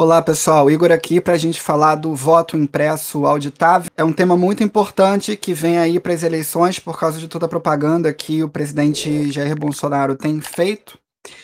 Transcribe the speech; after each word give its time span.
Olá 0.00 0.22
pessoal, 0.22 0.70
Igor 0.70 0.90
aqui 0.90 1.20
para 1.20 1.34
a 1.34 1.36
gente 1.36 1.60
falar 1.60 1.94
do 1.94 2.14
voto 2.14 2.56
impresso 2.56 3.26
auditável. 3.26 3.90
É 3.94 4.02
um 4.02 4.14
tema 4.14 4.34
muito 4.34 4.64
importante 4.64 5.36
que 5.36 5.52
vem 5.52 5.76
aí 5.76 6.00
para 6.00 6.14
as 6.14 6.22
eleições 6.22 6.78
por 6.78 6.98
causa 6.98 7.18
de 7.18 7.28
toda 7.28 7.44
a 7.44 7.48
propaganda 7.50 8.10
que 8.14 8.42
o 8.42 8.48
presidente 8.48 9.30
Jair 9.30 9.54
Bolsonaro 9.54 10.16
tem 10.16 10.40
feito. 10.40 10.98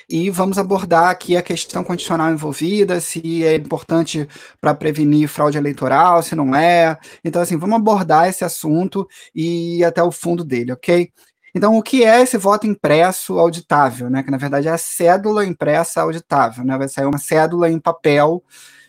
E 0.09 0.31
vamos 0.31 0.57
abordar 0.57 1.11
aqui 1.11 1.37
a 1.37 1.43
questão 1.43 1.85
condicional 1.85 2.33
envolvida, 2.33 2.99
se 2.99 3.45
é 3.45 3.57
importante 3.57 4.27
para 4.59 4.75
prevenir 4.75 5.29
fraude 5.29 5.59
eleitoral, 5.59 6.23
se 6.23 6.35
não 6.35 6.57
é. 6.57 6.97
Então, 7.23 7.43
assim, 7.43 7.59
vamos 7.59 7.77
abordar 7.77 8.27
esse 8.27 8.43
assunto 8.43 9.07
e 9.35 9.81
ir 9.81 9.85
até 9.85 10.03
o 10.03 10.11
fundo 10.11 10.43
dele, 10.43 10.73
ok? 10.73 11.11
Então, 11.57 11.75
o 11.75 11.83
que 11.83 12.05
é 12.05 12.21
esse 12.21 12.37
voto 12.37 12.67
impresso 12.67 13.39
auditável, 13.39 14.11
né? 14.11 14.23
Que 14.23 14.31
na 14.31 14.37
verdade 14.37 14.69
é 14.69 14.73
a 14.73 14.77
cédula 14.77 15.43
impressa 15.43 16.03
auditável, 16.03 16.63
né? 16.63 16.77
Vai 16.77 16.87
sair 16.87 17.07
uma 17.07 17.17
cédula 17.17 17.71
em 17.71 17.81
papel 17.81 18.45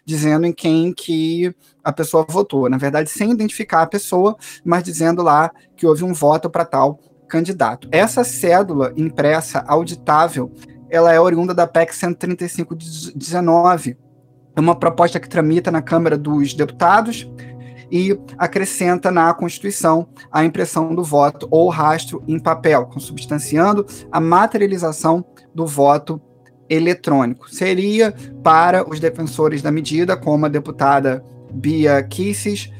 dizendo 0.05 0.45
em 0.45 0.51
quem 0.51 0.91
que 0.91 1.55
a 1.81 1.93
pessoa 1.93 2.25
votou. 2.27 2.69
Na 2.69 2.77
verdade, 2.77 3.09
sem 3.09 3.31
identificar 3.31 3.83
a 3.83 3.87
pessoa, 3.87 4.35
mas 4.65 4.83
dizendo 4.83 5.23
lá 5.23 5.49
que 5.77 5.87
houve 5.87 6.03
um 6.03 6.13
voto 6.13 6.49
para 6.49 6.65
tal 6.65 6.99
candidato. 7.29 7.87
Essa 7.89 8.25
cédula 8.25 8.91
impressa 8.97 9.63
auditável, 9.65 10.51
ela 10.89 11.13
é 11.13 11.21
oriunda 11.21 11.53
da 11.53 11.65
PEC 11.65 11.95
13519. 11.95 13.97
É 14.53 14.59
uma 14.59 14.75
proposta 14.75 15.21
que 15.21 15.29
tramita 15.29 15.71
na 15.71 15.81
Câmara 15.81 16.17
dos 16.17 16.53
Deputados 16.53 17.31
e 17.91 18.17
acrescenta 18.37 19.11
na 19.11 19.33
Constituição 19.33 20.07
a 20.31 20.43
impressão 20.43 20.93
do 20.93 21.03
voto 21.03 21.47
ou 21.49 21.69
rastro 21.69 22.23
em 22.27 22.39
papel, 22.39 22.85
consubstanciando 22.85 23.85
a 24.11 24.19
materialização 24.19 25.25
do 25.53 25.65
voto 25.65 26.21
eletrônico. 26.69 27.49
Seria 27.49 28.13
para 28.43 28.87
os 28.87 28.99
defensores 28.99 29.61
da 29.61 29.71
medida, 29.71 30.17
como 30.17 30.45
a 30.45 30.49
deputada 30.49 31.23
Bia 31.51 32.01
Kisses, 32.03 32.71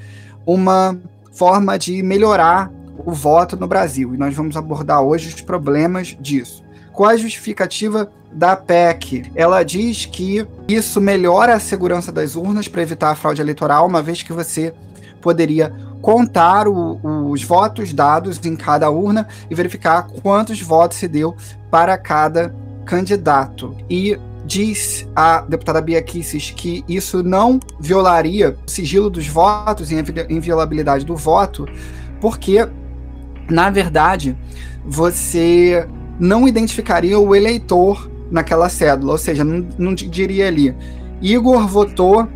uma 0.45 0.99
forma 1.31 1.77
de 1.77 2.02
melhorar 2.03 2.71
o 3.05 3.11
voto 3.11 3.55
no 3.55 3.67
Brasil. 3.67 4.14
E 4.14 4.17
nós 4.17 4.33
vamos 4.33 4.58
abordar 4.58 5.02
hoje 5.02 5.30
os 5.30 5.42
problemas 5.42 6.17
disso. 6.19 6.64
Qual 6.92 7.09
a 7.09 7.17
justificativa 7.17 8.11
da 8.33 8.55
PEC? 8.55 9.31
Ela 9.36 9.64
diz 9.64 10.05
que 10.05 10.45
isso 10.67 10.99
melhora 10.99 11.53
a 11.53 11.59
segurança 11.59 12.11
das 12.11 12.36
urnas 12.36 12.67
para 12.67 12.81
evitar 12.81 13.11
a 13.11 13.16
fraude 13.16 13.39
eleitoral, 13.39 13.86
uma 13.86 14.02
vez 14.02 14.23
que 14.23 14.33
você 14.33 14.73
poderia 15.22 15.73
contar 16.02 16.68
o, 16.68 17.30
os 17.30 17.44
votos 17.44 17.94
dados 17.94 18.40
em 18.46 18.56
cada 18.56 18.90
urna 18.90 19.28
e 19.50 19.56
verificar 19.56 20.08
quantos 20.22 20.62
votos 20.62 20.98
se 20.98 21.08
deu 21.08 21.36
para 21.70 21.98
cada 21.98 22.54
candidato. 22.86 23.76
E 23.90 24.18
diz 24.45 25.06
a 25.16 25.42
deputada 25.42 25.82
Bia 25.82 26.02
Kisses 26.02 26.52
que 26.52 26.84
isso 26.88 27.22
não 27.22 27.60
violaria 27.80 28.58
o 28.66 28.72
sigilo 28.72 29.10
dos 29.10 29.28
votos 29.28 29.92
e 29.92 29.95
a 29.95 30.04
inviolabilidade 30.30 31.06
do 31.06 31.16
voto, 31.16 31.68
porque, 32.22 32.68
na 33.50 33.70
verdade, 33.70 34.38
você 34.86 35.88
não 36.18 36.48
identificaria 36.48 37.20
o 37.20 37.36
eleitor 37.36 38.10
naquela 38.32 38.70
cédula, 38.70 39.12
ou 39.14 39.18
seja, 39.18 39.44
não, 39.44 39.68
não 39.78 39.94
diria 39.94 40.48
ali, 40.48 40.73
Igor 41.22 41.68
votou 41.68 42.28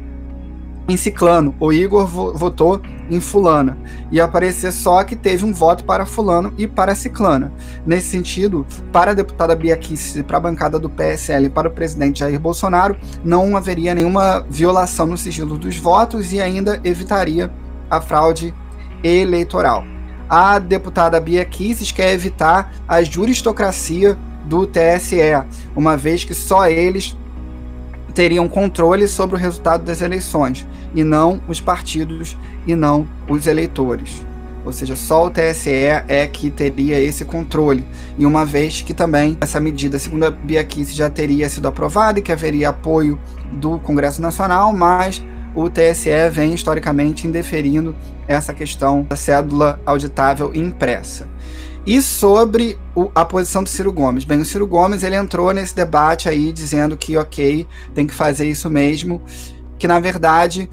em 0.91 0.97
ciclano, 0.97 1.55
o 1.59 1.71
Igor 1.71 2.05
vo 2.05 2.33
votou 2.33 2.81
em 3.09 3.19
fulana. 3.19 3.77
E 4.11 4.19
aparecer 4.19 4.71
só 4.71 5.03
que 5.03 5.15
teve 5.15 5.45
um 5.45 5.53
voto 5.53 5.83
para 5.83 6.05
fulano 6.05 6.53
e 6.57 6.67
para 6.67 6.95
ciclana. 6.95 7.51
Nesse 7.85 8.09
sentido, 8.09 8.65
para 8.91 9.11
a 9.11 9.13
deputada 9.13 9.55
Bia 9.55 9.75
Kicis, 9.77 10.21
para 10.23 10.37
a 10.37 10.41
bancada 10.41 10.79
do 10.79 10.89
PSL 10.89 11.45
e 11.45 11.49
para 11.49 11.67
o 11.67 11.71
presidente 11.71 12.19
Jair 12.19 12.39
Bolsonaro, 12.39 12.95
não 13.23 13.57
haveria 13.57 13.95
nenhuma 13.95 14.45
violação 14.49 15.07
no 15.07 15.17
sigilo 15.17 15.57
dos 15.57 15.77
votos 15.77 16.31
e 16.31 16.41
ainda 16.41 16.79
evitaria 16.83 17.51
a 17.89 17.99
fraude 17.99 18.53
eleitoral. 19.03 19.83
A 20.29 20.59
deputada 20.59 21.19
Bia 21.19 21.43
Kicis 21.43 21.91
quer 21.91 22.13
evitar 22.13 22.73
a 22.87 23.03
juristocracia 23.03 24.17
do 24.45 24.65
TSE, 24.65 25.19
uma 25.75 25.97
vez 25.97 26.23
que 26.23 26.33
só 26.33 26.67
eles 26.67 27.17
teriam 28.11 28.47
controle 28.47 29.07
sobre 29.07 29.35
o 29.35 29.39
resultado 29.39 29.83
das 29.83 30.01
eleições, 30.01 30.67
e 30.93 31.03
não 31.03 31.41
os 31.47 31.59
partidos 31.59 32.37
e 32.67 32.75
não 32.75 33.07
os 33.27 33.47
eleitores. 33.47 34.23
Ou 34.63 34.71
seja, 34.71 34.95
só 34.95 35.25
o 35.25 35.29
TSE 35.31 35.71
é 36.07 36.27
que 36.27 36.51
teria 36.51 36.99
esse 36.99 37.25
controle. 37.25 37.83
E 38.17 38.25
uma 38.25 38.45
vez 38.45 38.81
que 38.81 38.93
também 38.93 39.35
essa 39.41 39.59
medida, 39.59 39.97
segundo 39.97 40.25
a 40.25 40.29
Bia 40.29 40.63
Kicis, 40.63 40.95
já 40.95 41.09
teria 41.09 41.49
sido 41.49 41.67
aprovada 41.67 42.19
e 42.19 42.21
que 42.21 42.31
haveria 42.31 42.69
apoio 42.69 43.19
do 43.51 43.79
Congresso 43.79 44.21
Nacional, 44.21 44.71
mas 44.71 45.23
o 45.55 45.69
TSE 45.69 46.29
vem 46.31 46.53
historicamente 46.53 47.27
indeferindo 47.27 47.95
essa 48.27 48.53
questão 48.53 49.03
da 49.03 49.15
cédula 49.15 49.81
auditável 49.85 50.51
impressa. 50.53 51.27
E 51.85 52.01
sobre 52.01 52.77
o, 52.95 53.09
a 53.15 53.25
posição 53.25 53.63
do 53.63 53.69
Ciro 53.69 53.91
Gomes. 53.91 54.23
Bem, 54.23 54.39
o 54.39 54.45
Ciro 54.45 54.67
Gomes 54.67 55.03
ele 55.03 55.15
entrou 55.15 55.51
nesse 55.51 55.75
debate 55.75 56.29
aí 56.29 56.53
dizendo 56.53 56.95
que, 56.95 57.17
ok, 57.17 57.67
tem 57.93 58.05
que 58.05 58.13
fazer 58.13 58.47
isso 58.47 58.69
mesmo, 58.69 59.21
que 59.79 59.87
na 59.87 59.99
verdade 59.99 60.69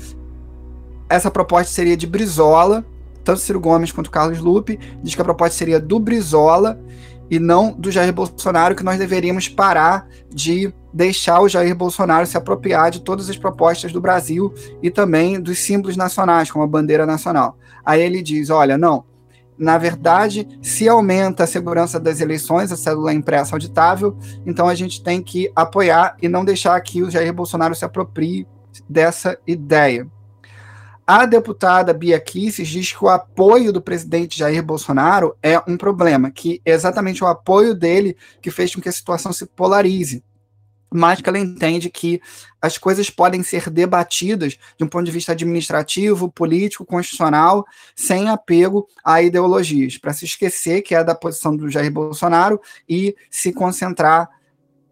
essa 1.09 1.31
proposta 1.31 1.73
seria 1.73 1.97
de 1.97 2.07
Brizola, 2.07 2.85
tanto 3.25 3.41
Ciro 3.41 3.59
Gomes 3.59 3.91
quanto 3.91 4.11
Carlos 4.11 4.39
Lupe, 4.39 4.79
diz 5.03 5.15
que 5.15 5.21
a 5.21 5.25
proposta 5.25 5.57
seria 5.57 5.81
do 5.81 5.99
Brizola 5.99 6.79
e 7.31 7.39
não 7.39 7.73
do 7.73 7.91
Jair 7.91 8.13
Bolsonaro, 8.13 8.75
que 8.75 8.85
nós 8.85 8.99
deveríamos 8.99 9.49
parar 9.49 10.09
de 10.29 10.73
deixar 10.93 11.41
o 11.41 11.49
Jair 11.49 11.75
Bolsonaro 11.75 12.27
se 12.27 12.37
apropriar 12.37 12.91
de 12.91 13.01
todas 13.01 13.29
as 13.29 13.37
propostas 13.37 13.93
do 13.93 14.01
Brasil 14.01 14.53
e 14.83 14.91
também 14.91 15.41
dos 15.41 15.59
símbolos 15.59 15.97
nacionais, 15.97 16.51
como 16.51 16.65
a 16.65 16.69
bandeira 16.69 17.05
nacional. 17.05 17.57
Aí 17.85 18.01
ele 18.01 18.23
diz: 18.23 18.51
olha, 18.51 18.79
não, 18.79 19.05
na 19.59 19.77
verdade, 19.77 20.47
se 20.63 20.89
aumenta 20.89 21.45
a 21.45 21.47
segurança 21.47 21.99
das 21.99 22.21
eleições, 22.21 22.71
a 22.71 22.77
cédula 22.77 23.13
impressa 23.13 23.55
auditável, 23.55 24.17
então 24.47 24.69
a 24.69 24.75
gente 24.75 25.03
tem 25.03 25.23
que 25.23 25.51
apoiar 25.55 26.17
e 26.23 26.29
não 26.29 26.45
deixar 26.45 26.81
que 26.81 27.03
o 27.03 27.11
Jair 27.11 27.33
Bolsonaro 27.33 27.75
se 27.75 27.85
aproprie 27.85 28.47
dessa 28.89 29.37
ideia. 29.47 30.07
A 31.07 31.25
deputada 31.25 31.95
Bia 31.95 32.21
Kicis 32.21 32.69
diz 32.69 32.93
que 32.93 33.03
o 33.03 33.09
apoio 33.09 33.73
do 33.73 33.81
presidente 33.81 34.39
Jair 34.39 34.63
Bolsonaro 34.63 35.35
é 35.43 35.59
um 35.67 35.77
problema, 35.77 36.31
que 36.31 36.61
é 36.67 36.73
exatamente 36.73 37.25
o 37.25 37.27
apoio 37.27 37.75
dele 37.75 38.15
que 38.43 38.51
fez 38.51 38.75
com 38.75 38.81
que 38.81 38.91
a 38.91 38.93
situação 38.93 39.33
se 39.33 39.47
polarize 39.47 40.23
mas 40.93 41.21
que 41.21 41.28
ela 41.28 41.38
entende 41.38 41.91
que 41.91 42.21
as 42.60 42.78
coisas 42.78 43.10
podem 43.10 43.43
ser 43.43 43.71
debatidas 43.71 44.59
de 44.76 44.84
um 44.84 44.88
ponto 44.88 45.04
de 45.04 45.12
vista 45.12 45.32
administrativo, 45.32 46.31
político, 46.31 46.84
constitucional, 46.84 47.65
sem 47.94 48.28
apego 48.28 48.88
a 49.04 49.22
ideologias, 49.22 49.99
para 49.99 50.12
se 50.12 50.25
esquecer 50.25 50.82
que 50.82 50.94
é 50.94 51.04
da 51.04 51.15
posição 51.15 51.56
do 51.56 51.71
Jair 51.71 51.93
Bolsonaro 51.93 52.60
e 52.88 53.15
se 53.31 53.53
concentrar 53.53 54.28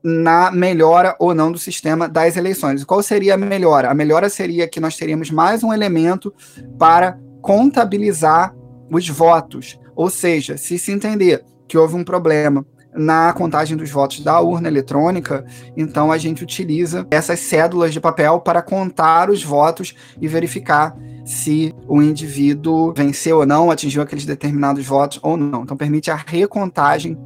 na 0.02 0.52
melhora 0.52 1.16
ou 1.18 1.34
não 1.34 1.50
do 1.50 1.58
sistema 1.58 2.08
das 2.08 2.36
eleições. 2.36 2.84
Qual 2.84 3.02
seria 3.02 3.34
a 3.34 3.36
melhora? 3.36 3.90
A 3.90 3.94
melhora 3.94 4.28
seria 4.28 4.68
que 4.68 4.78
nós 4.78 4.96
teríamos 4.96 5.30
mais 5.30 5.64
um 5.64 5.72
elemento 5.72 6.32
para 6.78 7.18
contabilizar 7.42 8.54
os 8.88 9.08
votos, 9.08 9.78
ou 9.96 10.08
seja, 10.08 10.56
se 10.56 10.78
se 10.78 10.92
entender 10.92 11.44
que 11.66 11.76
houve 11.76 11.96
um 11.96 12.04
problema 12.04 12.64
na 12.96 13.32
contagem 13.32 13.76
dos 13.76 13.90
votos 13.90 14.20
da 14.20 14.40
urna 14.40 14.68
eletrônica. 14.68 15.44
Então 15.76 16.10
a 16.10 16.18
gente 16.18 16.42
utiliza 16.42 17.06
essas 17.10 17.40
cédulas 17.40 17.92
de 17.92 18.00
papel 18.00 18.40
para 18.40 18.62
contar 18.62 19.30
os 19.30 19.42
votos 19.42 19.94
e 20.20 20.26
verificar 20.26 20.96
se 21.24 21.74
o 21.88 22.00
indivíduo 22.00 22.94
venceu 22.94 23.38
ou 23.38 23.46
não, 23.46 23.70
atingiu 23.70 24.00
aqueles 24.00 24.24
determinados 24.24 24.86
votos 24.86 25.18
ou 25.22 25.36
não. 25.36 25.62
Então 25.62 25.76
permite 25.76 26.10
a 26.10 26.14
recontagem 26.14 27.18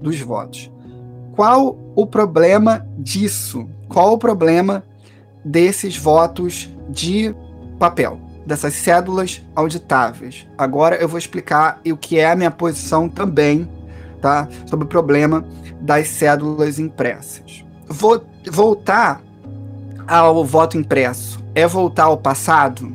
dos 0.00 0.20
votos. 0.20 0.70
Qual 1.32 1.78
o 1.96 2.06
problema 2.06 2.86
disso? 2.98 3.68
Qual 3.88 4.12
o 4.12 4.18
problema 4.18 4.84
desses 5.44 5.96
votos 5.96 6.68
de 6.88 7.34
papel? 7.78 8.20
Dessas 8.44 8.74
cédulas 8.74 9.42
auditáveis. 9.54 10.46
Agora 10.58 10.96
eu 10.96 11.08
vou 11.08 11.18
explicar 11.18 11.80
o 11.86 11.96
que 11.96 12.18
é 12.18 12.30
a 12.30 12.36
minha 12.36 12.50
posição 12.50 13.08
também 13.08 13.68
tá? 14.24 14.48
Sobre 14.66 14.86
o 14.86 14.88
problema 14.88 15.44
das 15.80 16.08
cédulas 16.08 16.78
impressas. 16.78 17.64
Vou 17.86 18.24
voltar 18.50 19.20
ao 20.06 20.44
voto 20.44 20.78
impresso 20.78 21.44
é 21.54 21.66
voltar 21.66 22.04
ao 22.04 22.18
passado? 22.18 22.92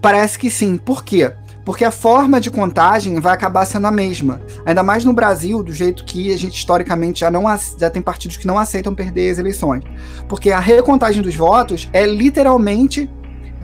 Parece 0.00 0.38
que 0.38 0.50
sim. 0.50 0.78
Por 0.78 1.04
quê? 1.04 1.32
Porque 1.64 1.84
a 1.84 1.90
forma 1.90 2.40
de 2.40 2.50
contagem 2.50 3.20
vai 3.20 3.34
acabar 3.34 3.66
sendo 3.66 3.86
a 3.86 3.90
mesma. 3.90 4.40
Ainda 4.64 4.82
mais 4.82 5.04
no 5.04 5.12
Brasil, 5.12 5.62
do 5.62 5.72
jeito 5.72 6.04
que 6.04 6.32
a 6.32 6.38
gente 6.38 6.56
historicamente 6.56 7.20
já 7.20 7.30
não 7.30 7.44
já 7.78 7.90
tem 7.90 8.00
partidos 8.00 8.38
que 8.38 8.46
não 8.46 8.58
aceitam 8.58 8.94
perder 8.94 9.30
as 9.30 9.38
eleições. 9.38 9.84
Porque 10.26 10.50
a 10.50 10.58
recontagem 10.58 11.22
dos 11.22 11.36
votos 11.36 11.88
é 11.92 12.06
literalmente 12.06 13.10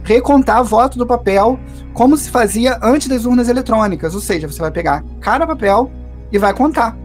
recontar 0.05 0.63
voto 0.63 0.99
do 0.99 1.07
papel 1.07 1.59
como 1.95 2.17
se 2.17 2.31
fazia 2.31 2.79
antes 2.83 3.09
das 3.09 3.25
urnas 3.25 3.49
eletrônicas. 3.49 4.15
Ou 4.15 4.21
seja, 4.21 4.47
você 4.47 4.61
vai 4.61 4.71
pegar 4.71 5.03
cada 5.21 5.47
papel 5.47 5.91
e 6.31 6.39
vai 6.39 6.53
contar. 6.53 6.97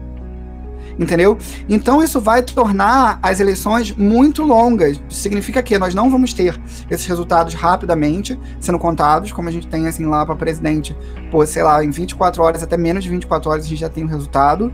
entendeu? 0.98 1.38
Então 1.68 2.02
isso 2.02 2.20
vai 2.20 2.42
tornar 2.42 3.18
as 3.22 3.40
eleições 3.40 3.92
muito 3.92 4.42
longas. 4.42 5.00
Significa 5.08 5.62
que 5.62 5.78
nós 5.78 5.94
não 5.94 6.10
vamos 6.10 6.34
ter 6.34 6.60
esses 6.90 7.06
resultados 7.06 7.54
rapidamente 7.54 8.38
sendo 8.60 8.78
contados, 8.78 9.32
como 9.32 9.48
a 9.48 9.52
gente 9.52 9.66
tem 9.66 9.86
assim 9.86 10.04
lá 10.04 10.24
para 10.26 10.36
presidente, 10.36 10.96
pô, 11.30 11.44
sei 11.46 11.62
lá, 11.62 11.82
em 11.84 11.90
24 11.90 12.42
horas, 12.42 12.62
até 12.62 12.76
menos 12.76 13.04
de 13.04 13.10
24 13.10 13.50
horas 13.50 13.64
a 13.64 13.68
gente 13.68 13.80
já 13.80 13.88
tem 13.88 14.04
o 14.04 14.08
resultado. 14.08 14.72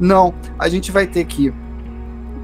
Não, 0.00 0.32
a 0.58 0.68
gente 0.68 0.90
vai 0.90 1.06
ter 1.06 1.24
que 1.24 1.52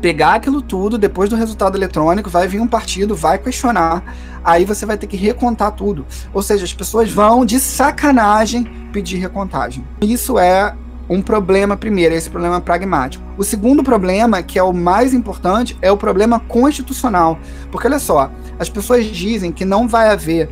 pegar 0.05 0.35
aquilo 0.35 0.61
tudo, 0.61 0.99
depois 0.99 1.31
do 1.31 1.37
resultado 1.37 1.79
eletrônico, 1.79 2.29
vai 2.29 2.47
vir 2.47 2.61
um 2.61 2.67
partido, 2.67 3.17
vai 3.17 3.39
questionar, 3.39 4.05
aí 4.45 4.63
você 4.67 4.85
vai 4.85 4.99
ter 4.99 5.07
que 5.07 5.17
recontar 5.17 5.73
tudo. 5.73 6.05
Ou 6.35 6.43
seja, 6.43 6.63
as 6.63 6.75
pessoas 6.75 7.11
vão 7.11 7.43
de 7.43 7.59
sacanagem 7.59 8.65
pedir 8.93 9.17
recontagem. 9.17 9.83
Isso 10.03 10.39
é 10.39 10.77
um 11.09 11.21
problema 11.21 11.77
primeiro, 11.77 12.15
esse 12.15 12.31
problema 12.31 12.61
pragmático. 12.61 13.25
O 13.37 13.45
segundo 13.45 13.83
problema, 13.83 14.43
que 14.43 14.59
é 14.59 14.63
o 14.63 14.73
mais 14.73 15.13
importante, 15.13 15.77
é 15.83 15.91
o 15.91 15.97
problema 15.97 16.41
constitucional. 16.41 17.39
Porque 17.71 17.87
olha 17.87 17.99
só, 17.99 18.31
as 18.59 18.69
pessoas 18.69 19.07
dizem 19.07 19.53
que 19.53 19.65
não 19.65 19.87
vai 19.87 20.11
haver 20.11 20.49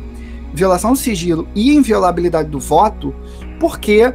violação 0.53 0.91
do 0.91 0.97
sigilo 0.97 1.47
e 1.55 1.75
inviolabilidade 1.75 2.49
do 2.49 2.59
voto, 2.59 3.13
porque 3.59 4.13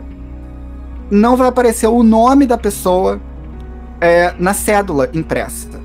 não 1.11 1.37
vai 1.37 1.49
aparecer 1.49 1.89
o 1.89 2.03
nome 2.03 2.47
da 2.47 2.57
pessoa 2.57 3.21
é, 4.01 4.35
na 4.39 4.55
cédula 4.55 5.11
impressa, 5.13 5.81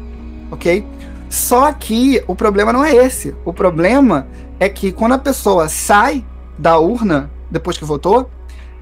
ok? 0.52 0.86
Só 1.30 1.72
que 1.72 2.24
o 2.28 2.36
problema 2.36 2.72
não 2.72 2.86
é 2.86 2.94
esse. 2.94 3.36
O 3.44 3.52
problema 3.52 4.28
é 4.60 4.70
que 4.70 4.92
quando 4.92 5.14
a 5.14 5.18
pessoa 5.18 5.68
sai 5.68 6.24
da 6.60 6.78
urna 6.78 7.32
depois 7.50 7.78
que 7.78 7.86
votou, 7.86 8.30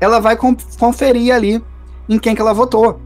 ela 0.02 0.20
vai 0.20 0.36
conferir 0.36 1.34
ali 1.34 1.64
em 2.10 2.18
quem 2.18 2.36
que 2.36 2.42
ela 2.42 2.54
votou. 2.54 3.00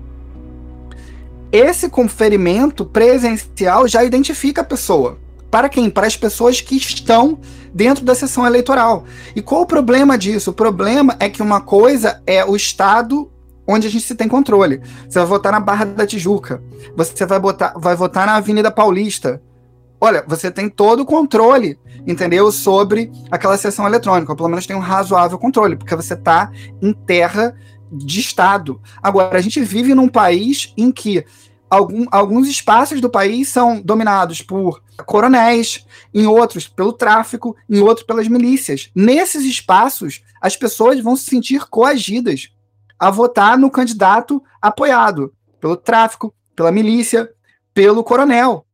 Esse 1.52 1.90
conferimento 1.90 2.86
presencial 2.86 3.88
já 3.88 4.04
identifica 4.04 4.62
a 4.62 4.66
pessoa. 4.66 5.20
Para 5.52 5.70
quem? 5.70 5.90
Para 5.90 6.08
as 6.08 6.18
pessoas 6.18 6.60
que 6.60 6.76
estão 6.76 7.40
dentro 7.74 8.04
da 8.04 8.16
sessão 8.16 8.46
eleitoral. 8.48 9.04
E 9.36 9.42
qual 9.42 9.62
o 9.62 9.66
problema 9.66 10.18
disso? 10.18 10.52
O 10.52 10.54
problema 10.54 11.16
é 11.20 11.30
que 11.30 11.42
uma 11.42 11.62
coisa 11.62 12.22
é 12.26 12.44
o 12.44 12.56
Estado 12.56 13.30
onde 13.68 13.88
a 13.88 13.90
gente 13.90 14.16
tem 14.16 14.28
controle. 14.28 14.82
Você 15.08 15.20
vai 15.20 15.28
votar 15.28 15.52
na 15.52 15.60
Barra 15.60 15.86
da 15.86 16.06
Tijuca. 16.06 16.62
Você 16.96 17.26
vai, 17.26 17.40
botar, 17.40 17.74
vai 17.76 17.96
votar 17.96 18.26
na 18.26 18.36
Avenida 18.36 18.72
Paulista. 18.72 19.42
Olha, 20.00 20.24
você 20.28 20.52
tem 20.52 20.70
todo 20.70 21.02
o 21.02 21.06
controle, 21.06 21.80
entendeu? 22.06 22.52
Sobre 22.52 23.12
aquela 23.32 23.58
sessão 23.58 23.88
eletrônica. 23.88 24.36
Pelo 24.36 24.50
menos 24.50 24.68
tem 24.68 24.76
um 24.76 24.80
razoável 24.80 25.38
controle, 25.38 25.76
porque 25.76 25.96
você 25.96 26.14
está 26.14 26.52
em 26.82 26.94
terra 26.94 27.56
de 27.92 28.20
Estado. 28.20 28.82
Agora, 29.02 29.38
a 29.38 29.42
gente 29.42 29.62
vive 29.62 29.96
num 29.96 30.10
país 30.10 30.74
em 30.78 30.92
que 30.92 31.26
algum, 31.70 32.06
alguns 32.12 32.48
espaços 32.48 33.02
do 33.02 33.10
país 33.10 33.50
são 33.50 33.82
dominados 33.82 34.42
por 34.42 34.82
coronéis, 35.06 35.86
em 36.14 36.26
outros 36.26 36.68
pelo 36.68 36.94
tráfico, 36.94 37.56
em 37.70 37.80
outros 37.80 38.06
pelas 38.06 38.28
milícias. 38.28 38.90
Nesses 38.96 39.44
espaços, 39.44 40.24
as 40.42 40.56
pessoas 40.56 41.00
vão 41.00 41.16
se 41.16 41.26
sentir 41.26 41.68
coagidas 41.70 42.50
a 42.98 43.10
votar 43.10 43.58
no 43.58 43.70
candidato 43.70 44.42
apoiado 44.62 45.34
pelo 45.60 45.76
tráfico, 45.76 46.34
pela 46.56 46.72
milícia, 46.72 47.30
pelo 47.74 48.04
coronel. 48.04 48.65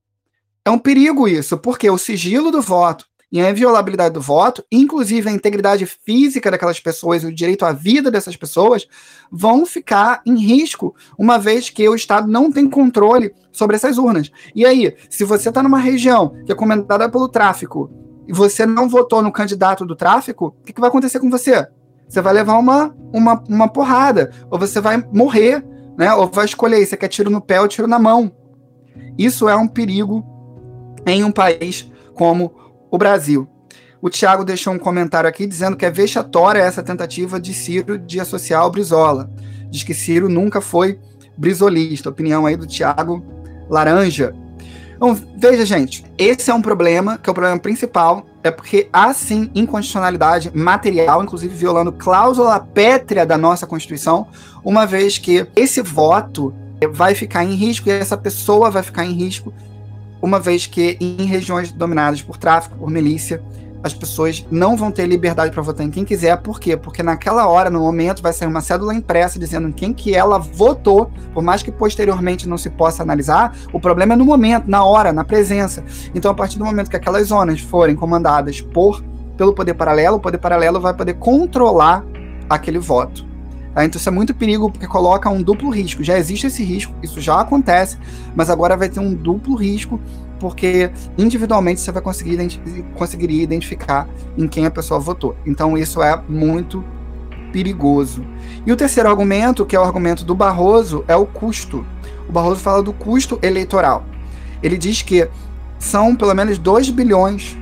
É 0.64 0.70
um 0.70 0.78
perigo 0.78 1.28
isso, 1.28 1.58
porque 1.58 1.90
o 1.90 1.98
sigilo 1.98 2.52
do 2.52 2.62
voto 2.62 3.06
e 3.32 3.42
a 3.42 3.50
inviolabilidade 3.50 4.14
do 4.14 4.22
voto, 4.22 4.64
inclusive 4.72 5.28
a 5.28 5.32
integridade 5.32 5.88
física 5.88 6.52
daquelas 6.52 6.80
pessoas 6.80 7.24
e 7.24 7.26
o 7.26 7.34
direito 7.34 7.66
à 7.66 7.72
vida 7.72 8.12
dessas 8.12 8.36
pessoas, 8.36 8.86
vão 9.32 9.66
ficar 9.66 10.22
em 10.24 10.38
risco, 10.38 10.94
uma 11.18 11.40
vez 11.40 11.70
que 11.72 11.88
o 11.90 11.96
Estado 11.96 12.28
não 12.28 12.52
tem 12.52 12.70
controle 12.70 13.34
sobre 13.52 13.76
essas 13.76 13.98
urnas. 13.98 14.30
E 14.54 14.64
aí, 14.64 14.96
se 15.10 15.24
você 15.24 15.50
está 15.50 15.64
numa 15.64 15.80
região 15.80 16.36
que 16.46 16.52
é 16.52 16.56
comentada 16.56 17.10
pelo 17.10 17.28
tráfico 17.28 17.90
e 18.28 18.34
você 18.34 18.64
não 18.64 18.88
votou 18.88 19.24
no 19.24 19.32
candidato 19.32 19.84
do 19.84 19.96
tráfico, 19.96 20.48
o 20.60 20.64
que, 20.64 20.74
que 20.74 20.82
vai 20.82 20.90
acontecer 20.90 21.20
com 21.20 21.30
você? 21.30 21.66
Você 22.08 22.22
vai 22.22 22.34
levar 22.34 22.60
uma, 22.60 22.96
uma, 23.12 23.44
uma 23.50 23.68
porrada, 23.68 24.32
ou 24.52 24.60
você 24.60 24.80
vai 24.80 25.04
morrer, 25.12 25.66
né? 25.98 26.14
Ou 26.14 26.28
vai 26.28 26.46
escolher, 26.46 26.86
você 26.86 26.96
quer 26.96 27.08
tiro 27.08 27.32
no 27.32 27.42
pé 27.42 27.62
ou 27.62 27.68
tiro 27.68 27.88
na 27.88 27.98
mão. 27.98 28.32
Isso 29.18 29.48
é 29.48 29.56
um 29.56 29.68
perigo 29.68 30.31
em 31.06 31.24
um 31.24 31.32
país 31.32 31.90
como 32.14 32.54
o 32.90 32.98
Brasil. 32.98 33.48
O 34.02 34.10
Tiago 34.10 34.44
deixou 34.44 34.74
um 34.74 34.80
comentário 34.80 35.30
aqui 35.30 35.46
dizendo 35.46 35.78
que 35.78 35.86
é 35.86 35.92
vexatória 35.92 36.60
essa 36.60 36.82
tentativa 36.82 37.40
de 37.40 37.54
Ciro 37.54 38.00
de 38.00 38.20
associar 38.20 38.66
o 38.66 38.72
Brizola. 38.72 39.30
Diz 39.70 39.84
que 39.84 39.94
Ciro 39.94 40.28
nunca 40.28 40.60
foi 40.60 41.00
brizolista. 41.38 42.10
Opinião 42.10 42.46
aí 42.46 42.58
do 42.58 42.66
Tiago 42.66 43.24
Laranja. 43.70 44.34
Então, 44.96 45.18
veja, 45.36 45.66
gente, 45.66 46.04
esse 46.18 46.52
é 46.52 46.54
um 46.54 46.62
problema, 46.62 47.18
que 47.18 47.28
é 47.28 47.32
o 47.32 47.34
problema 47.34 47.58
principal, 47.58 48.26
é 48.44 48.52
porque 48.52 48.88
há 48.94 49.12
sim 49.14 49.50
inconstitucionalidade 49.56 50.52
material, 50.54 51.24
inclusive 51.24 51.56
violando 51.56 51.92
cláusula 51.92 52.60
pétrea 52.60 53.26
da 53.26 53.36
nossa 53.36 53.66
Constituição, 53.66 54.28
uma 54.64 54.86
vez 54.86 55.18
que 55.18 55.48
esse 55.56 55.82
voto 55.82 56.54
vai 56.92 57.16
ficar 57.16 57.44
em 57.44 57.56
risco 57.56 57.90
e 57.90 57.92
essa 57.92 58.16
pessoa 58.18 58.70
vai 58.70 58.84
ficar 58.84 59.06
em 59.06 59.14
risco, 59.14 59.52
uma 60.22 60.40
vez 60.40 60.68
que 60.68 60.98
em 61.00 61.26
regiões 61.26 61.72
dominadas 61.72 62.22
por 62.22 62.38
tráfico, 62.38 62.78
por 62.78 62.90
milícia, 62.90 63.42
as 63.84 63.94
pessoas 63.94 64.46
não 64.52 64.78
vão 64.78 64.92
ter 64.92 65.08
liberdade 65.08 65.52
para 65.52 65.62
votar 65.62 65.86
em 65.86 65.90
quem 65.90 66.06
quiser. 66.06 66.38
Por 66.38 66.60
quê? 66.60 66.78
Porque 66.78 67.02
naquela 67.02 67.48
hora, 67.48 67.70
no 67.70 67.80
momento, 67.80 68.22
vai 68.22 68.32
sair 68.32 68.48
uma 68.48 68.62
cédula 68.62 68.94
impressa 68.94 69.40
dizendo 69.40 69.68
em 69.68 69.72
quem 69.72 69.92
que 69.92 70.14
ela 70.14 70.38
votou, 70.38 71.12
por 71.34 71.42
mais 71.42 71.64
que 71.64 71.72
posteriormente 71.72 72.48
não 72.48 72.58
se 72.58 72.70
possa 72.70 73.02
analisar, 73.02 73.56
o 73.74 73.80
problema 73.80 74.14
é 74.14 74.16
no 74.16 74.26
momento, 74.26 74.70
na 74.70 74.84
hora, 74.84 75.12
na 75.12 75.24
presença. 75.24 75.84
Então, 76.14 76.30
a 76.30 76.34
partir 76.34 76.60
do 76.60 76.66
momento 76.66 76.90
que 76.90 76.96
aquelas 76.96 77.28
zonas 77.28 77.60
forem 77.60 77.96
comandadas 77.96 78.62
por 78.62 79.04
pelo 79.36 79.54
poder 79.54 79.74
paralelo, 79.74 80.18
o 80.18 80.20
poder 80.20 80.38
paralelo 80.38 80.80
vai 80.80 80.94
poder 80.94 81.16
controlar 81.16 82.06
aquele 82.48 82.78
voto. 82.78 83.31
Tá? 83.74 83.86
Então 83.86 84.00
isso 84.00 84.10
é 84.10 84.12
muito 84.12 84.34
perigo 84.34 84.70
porque 84.70 84.88
coloca 84.88 85.30
um 85.30 85.42
duplo 85.42 85.70
risco. 85.70 86.04
Já 86.04 86.18
existe 86.18 86.48
esse 86.48 86.64
risco, 86.64 86.94
isso 87.02 87.22
já 87.22 87.40
acontece, 87.40 87.98
mas 88.36 88.50
agora 88.50 88.76
vai 88.76 88.90
ter 88.90 89.00
um 89.00 89.14
duplo 89.14 89.56
risco 89.56 90.00
porque 90.40 90.92
individualmente 91.18 91.80
você 91.80 91.92
vai 91.92 92.02
conseguir 92.02 92.34
identi 92.34 92.60
identificar 93.44 94.10
em 94.38 94.48
quem 94.48 94.66
a 94.66 94.72
pessoa 94.72 95.00
votou. 95.00 95.36
Então 95.46 95.78
isso 95.78 96.02
é 96.02 96.20
muito 96.28 96.84
perigoso. 97.54 98.26
E 98.66 98.72
o 98.72 98.76
terceiro 98.76 99.10
argumento, 99.10 99.66
que 99.66 99.76
é 99.76 99.80
o 99.80 99.84
argumento 99.84 100.26
do 100.26 100.34
Barroso, 100.34 101.04
é 101.08 101.16
o 101.16 101.26
custo. 101.26 101.86
O 102.28 102.32
Barroso 102.32 102.62
fala 102.62 102.82
do 102.82 102.94
custo 102.94 103.38
eleitoral. 103.42 104.04
Ele 104.64 104.78
diz 104.78 105.02
que 105.02 105.30
são 105.78 106.16
pelo 106.16 106.34
menos 106.34 106.58
2 106.58 106.90
bilhões 106.90 107.58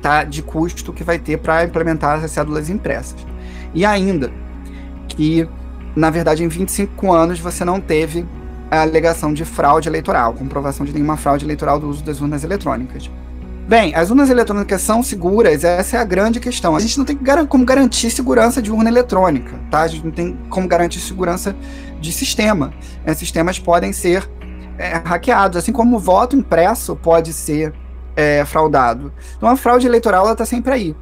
tá, 0.00 0.24
de 0.24 0.42
custo 0.42 0.92
que 0.92 1.04
vai 1.04 1.18
ter 1.18 1.38
para 1.38 1.64
implementar 1.64 2.22
as 2.22 2.30
cédulas 2.30 2.68
impressas. 2.68 3.26
E 3.72 3.84
ainda 3.84 4.32
que, 5.14 5.48
na 5.96 6.10
verdade, 6.10 6.42
em 6.44 6.48
25 6.48 7.12
anos 7.12 7.40
você 7.40 7.64
não 7.64 7.80
teve 7.80 8.26
a 8.70 8.82
alegação 8.82 9.32
de 9.32 9.44
fraude 9.44 9.88
eleitoral, 9.88 10.34
comprovação 10.34 10.84
de 10.84 10.92
nenhuma 10.92 11.16
fraude 11.16 11.44
eleitoral 11.44 11.78
do 11.78 11.88
uso 11.88 12.02
das 12.02 12.20
urnas 12.20 12.44
eletrônicas. 12.44 13.10
Bem, 13.66 13.94
as 13.94 14.10
urnas 14.10 14.28
eletrônicas 14.28 14.82
são 14.82 15.02
seguras, 15.02 15.64
essa 15.64 15.96
é 15.96 16.00
a 16.00 16.04
grande 16.04 16.38
questão. 16.38 16.76
A 16.76 16.80
gente 16.80 16.98
não 16.98 17.04
tem 17.04 17.18
como 17.48 17.64
garantir 17.64 18.10
segurança 18.10 18.60
de 18.60 18.70
urna 18.70 18.90
eletrônica, 18.90 19.58
tá? 19.70 19.82
A 19.82 19.88
gente 19.88 20.04
não 20.04 20.12
tem 20.12 20.36
como 20.50 20.68
garantir 20.68 21.00
segurança 21.00 21.56
de 21.98 22.12
sistema. 22.12 22.74
É, 23.06 23.14
sistemas 23.14 23.58
podem 23.58 23.90
ser 23.90 24.28
é, 24.76 25.00
hackeados, 25.04 25.56
assim 25.56 25.72
como 25.72 25.96
o 25.96 25.98
voto 25.98 26.36
impresso 26.36 26.94
pode 26.94 27.32
ser 27.32 27.72
é, 28.14 28.44
fraudado. 28.44 29.10
Então 29.36 29.48
a 29.48 29.56
fraude 29.56 29.86
eleitoral 29.86 30.30
está 30.30 30.44
sempre 30.44 30.72
aí. 30.72 30.96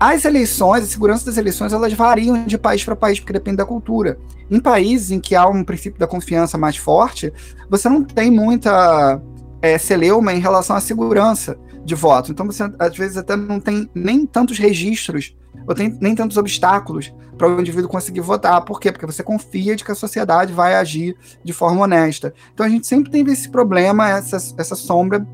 As 0.00 0.24
eleições, 0.24 0.84
a 0.84 0.86
segurança 0.86 1.26
das 1.26 1.36
eleições, 1.36 1.72
elas 1.72 1.92
variam 1.92 2.44
de 2.44 2.56
país 2.56 2.84
para 2.84 2.94
país, 2.94 3.18
porque 3.18 3.32
depende 3.32 3.56
da 3.56 3.66
cultura. 3.66 4.16
Em 4.48 4.60
países 4.60 5.10
em 5.10 5.18
que 5.18 5.34
há 5.34 5.46
um 5.48 5.64
princípio 5.64 5.98
da 5.98 6.06
confiança 6.06 6.56
mais 6.56 6.76
forte, 6.76 7.32
você 7.68 7.88
não 7.88 8.04
tem 8.04 8.30
muita 8.30 9.20
é, 9.60 9.76
celeuma 9.76 10.32
em 10.32 10.38
relação 10.38 10.76
à 10.76 10.80
segurança 10.80 11.58
de 11.84 11.96
voto. 11.96 12.30
Então 12.30 12.46
você, 12.46 12.62
às 12.78 12.96
vezes, 12.96 13.16
até 13.16 13.34
não 13.34 13.58
tem 13.58 13.90
nem 13.92 14.24
tantos 14.24 14.56
registros, 14.56 15.36
ou 15.66 15.74
tem, 15.74 15.96
nem 16.00 16.14
tantos 16.14 16.36
obstáculos 16.36 17.12
para 17.36 17.48
o 17.48 17.60
indivíduo 17.60 17.88
conseguir 17.88 18.20
votar. 18.20 18.64
Por 18.64 18.78
quê? 18.78 18.92
Porque 18.92 19.06
você 19.06 19.24
confia 19.24 19.74
de 19.74 19.84
que 19.84 19.90
a 19.90 19.96
sociedade 19.96 20.52
vai 20.52 20.76
agir 20.76 21.16
de 21.42 21.52
forma 21.52 21.82
honesta. 21.82 22.32
Então 22.54 22.64
a 22.64 22.68
gente 22.68 22.86
sempre 22.86 23.10
tem 23.10 23.26
esse 23.26 23.48
problema, 23.48 24.08
essa, 24.08 24.36
essa 24.56 24.76
sombra 24.76 25.26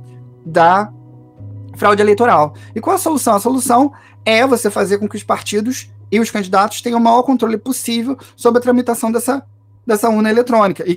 da 0.44 0.90
fraude 1.76 2.00
eleitoral. 2.00 2.54
E 2.74 2.80
qual 2.80 2.96
a 2.96 2.98
solução? 2.98 3.34
A 3.34 3.40
solução 3.40 3.92
é 4.24 4.46
você 4.46 4.70
fazer 4.70 4.98
com 4.98 5.08
que 5.08 5.16
os 5.16 5.22
partidos 5.22 5.90
e 6.10 6.20
os 6.20 6.30
candidatos 6.30 6.80
tenham 6.80 6.98
o 6.98 7.02
maior 7.02 7.22
controle 7.22 7.58
possível 7.58 8.16
sobre 8.36 8.58
a 8.58 8.62
tramitação 8.62 9.10
dessa, 9.10 9.44
dessa 9.86 10.08
urna 10.08 10.30
eletrônica. 10.30 10.84
E 10.88 10.96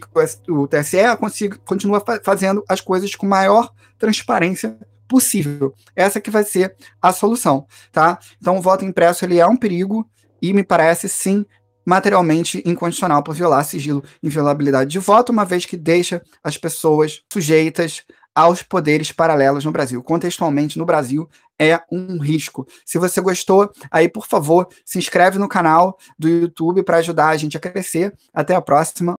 o 0.50 0.67
TSE 0.67 1.17
consiga, 1.19 1.57
continua 1.65 2.03
fazendo 2.24 2.63
as 2.67 2.81
coisas 2.81 3.13
com 3.15 3.25
maior 3.25 3.72
transparência 3.98 4.77
possível. 5.07 5.74
Essa 5.96 6.22
que 6.22 6.29
vai 6.29 6.43
ser 6.43 6.75
a 7.01 7.12
solução, 7.12 7.65
tá? 7.91 8.19
Então 8.39 8.57
o 8.57 8.62
voto 8.62 8.86
impresso 8.86 9.25
ele 9.25 9.39
é 9.39 9.48
um 9.48 9.55
perigo 9.55 10.07
e 10.41 10.53
me 10.53 10.63
parece 10.63 11.10
sim 11.10 11.46
materialmente 11.86 12.62
incondicional 12.65 13.24
por 13.24 13.34
violar 13.34 13.63
sigilo 13.63 14.03
inviolabilidade 14.22 14.89
de 14.89 15.00
voto, 15.00 15.31
uma 15.31 15.46
vez 15.46 15.65
que 15.65 15.77
deixa 15.77 16.22
as 16.43 16.57
pessoas 16.57 17.22
sujeitas 17.31 18.03
aos 18.38 18.62
poderes 18.62 19.12
paralelos 19.12 19.65
no 19.65 19.72
Brasil. 19.72 20.03
Contextualmente, 20.03 20.77
no 20.77 20.86
Brasil, 20.86 21.27
é 21.58 21.82
um 21.91 22.20
risco. 22.20 22.67
Se 22.86 23.00
você 23.00 23.20
gostou, 23.20 23.72
aí, 23.89 24.08
por 24.08 24.27
favor, 24.27 24.67
se 24.86 25.00
inscreve 25.00 25.39
no 25.39 25.50
canal 25.50 25.98
do 26.20 26.29
YouTube 26.29 26.84
para 26.84 26.98
ajudar 26.98 27.29
a 27.29 27.38
gente 27.38 27.58
a 27.58 27.60
crescer. 27.60 28.13
Até 28.32 28.53
a 28.53 28.62
próxima. 28.62 29.16